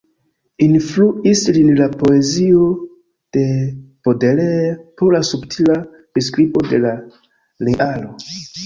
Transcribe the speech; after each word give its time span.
Influis 0.67 1.43
lin 1.57 1.69
la 1.81 1.87
poezio 1.99 2.63
de 3.37 3.45
Baudelaire 4.03 4.73
pro 4.97 5.15
la 5.19 5.23
subtila 5.33 5.81
priskribo 6.01 6.69
de 6.75 6.83
la 6.89 6.99
realo. 7.71 8.15